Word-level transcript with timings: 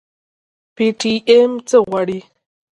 پي 0.75 0.85
ټي 0.99 1.13
ايم 1.29 1.51
څه 1.69 1.77
غواړي؟ 1.87 2.19